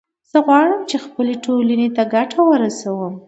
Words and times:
زه 0.31 0.37
غواړم 0.47 0.81
چې 0.89 0.97
خپلې 1.05 1.35
ټولنې 1.45 1.87
ته 1.95 2.03
ګټه 2.13 2.39
ورسوم 2.49 3.13